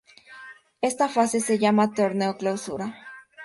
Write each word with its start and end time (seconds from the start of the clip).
Esta 0.89 1.07
fase 1.15 1.39
se 1.41 1.59
llama 1.59 1.93
Torneo 1.93 2.35
Clausura. 2.35 2.87